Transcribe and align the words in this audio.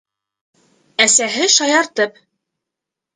Әсәһе, 1.05 1.45
шаяртып: 1.57 2.17